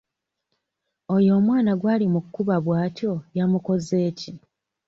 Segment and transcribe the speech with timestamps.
[1.15, 4.31] Oyo omwana gw'ali mu kkuba bw'atyo yamukoze ki?